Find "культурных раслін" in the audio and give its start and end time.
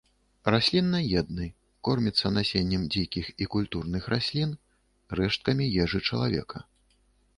3.57-4.49